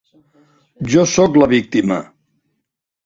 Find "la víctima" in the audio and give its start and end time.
1.41-1.99